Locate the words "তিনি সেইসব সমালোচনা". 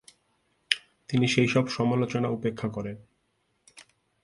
1.09-2.27